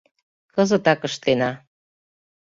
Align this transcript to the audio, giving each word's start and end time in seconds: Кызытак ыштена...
Кызытак 0.55 1.01
ыштена... 1.07 1.51